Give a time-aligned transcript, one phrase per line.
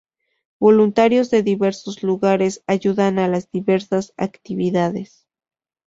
[0.59, 5.27] Voluntarios de diversos lugares ayudan a las diversas actividades.